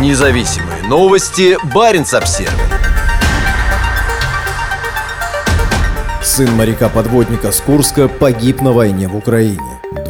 [0.00, 1.56] Независимые новости.
[1.72, 2.50] Барин обсерва
[6.20, 9.60] Сын моряка-подводника с Курска погиб на войне в Украине.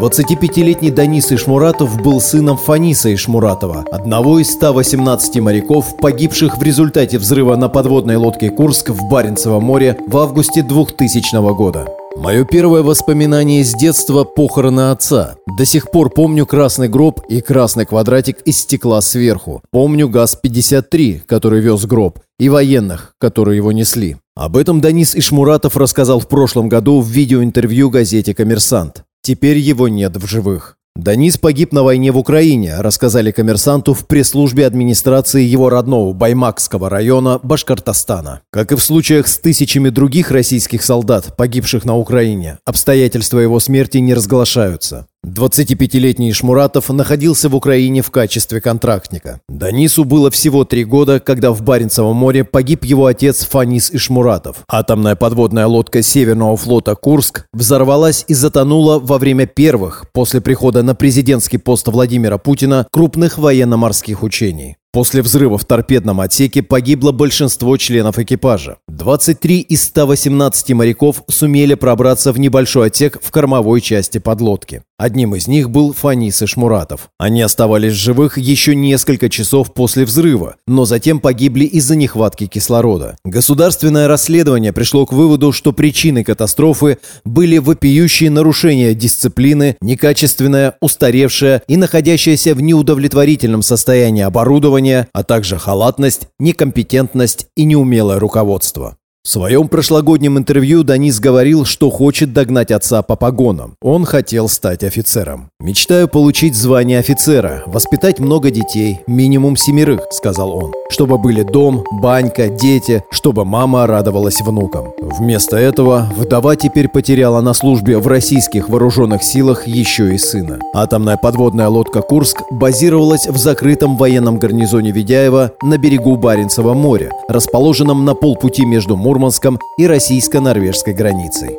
[0.00, 7.54] 25-летний Данис Ишмуратов был сыном Фаниса Ишмуратова, одного из 118 моряков, погибших в результате взрыва
[7.56, 11.86] на подводной лодке «Курск» в Баренцевом море в августе 2000 года.
[12.16, 15.34] Мое первое воспоминание с детства– похороны отца.
[15.56, 19.62] До сих пор помню красный гроб и красный квадратик из стекла сверху.
[19.70, 24.16] Помню ГАЗ-53, который вез гроб, и военных, которые его несли.
[24.34, 29.04] Об этом Данис Ишмуратов рассказал в прошлом году в видеоинтервью газете «Коммерсант».
[29.22, 30.76] Теперь его нет в живых.
[30.96, 37.40] Данис погиб на войне в Украине, рассказали коммерсанту в пресс-службе администрации его родного Баймакского района
[37.42, 38.42] Башкортостана.
[38.50, 43.98] Как и в случаях с тысячами других российских солдат, погибших на Украине, обстоятельства его смерти
[43.98, 45.06] не разглашаются.
[45.24, 49.40] 25-летний Шмуратов находился в Украине в качестве контрактника.
[49.48, 54.58] Данису было всего три года, когда в Баренцевом море погиб его отец Фанис Ишмуратов.
[54.68, 60.94] Атомная подводная лодка Северного флота «Курск» взорвалась и затонула во время первых, после прихода на
[60.94, 64.76] президентский пост Владимира Путина, крупных военно-морских учений.
[64.94, 68.76] После взрыва в торпедном отсеке погибло большинство членов экипажа.
[68.86, 74.82] 23 из 118 моряков сумели пробраться в небольшой отсек в кормовой части подлодки.
[74.96, 77.08] Одним из них был Фанис Ишмуратов.
[77.18, 83.16] Они оставались живых еще несколько часов после взрыва, но затем погибли из-за нехватки кислорода.
[83.24, 91.76] Государственное расследование пришло к выводу, что причиной катастрофы были вопиющие нарушения дисциплины, некачественное, устаревшее и
[91.76, 98.96] находящееся в неудовлетворительном состоянии оборудование планирования, а также халатность, некомпетентность и неумелое руководство.
[99.26, 103.74] В своем прошлогоднем интервью Данис говорил, что хочет догнать отца по погонам.
[103.80, 105.48] Он хотел стать офицером.
[105.60, 110.72] «Мечтаю получить звание офицера, воспитать много детей, минимум семерых»,— сказал он.
[110.94, 114.92] «Чтобы были дом, банька, дети, чтобы мама радовалась внукам».
[115.02, 120.60] Вместо этого вдова теперь потеряла на службе в российских вооруженных силах еще и сына.
[120.72, 128.04] Атомная подводная лодка «Курск» базировалась в закрытом военном гарнизоне Ведяева на берегу Баренцева моря, расположенном
[128.04, 131.58] на полпути между Мурманском и российско-норвежской границей.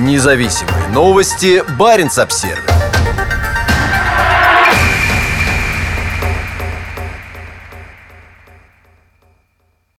[0.00, 1.62] Независимые новости.
[1.78, 2.73] Барин обсервис